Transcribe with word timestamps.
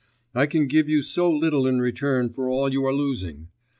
I 0.33 0.47
can 0.47 0.65
give 0.65 0.89
you 0.89 1.03
so 1.03 1.31
little 1.31 1.67
in 1.67 1.79
return 1.79 2.31
for 2.31 2.49
all 2.49 2.71
you 2.73 2.83
are 2.87 2.91
losing. 2.91 3.49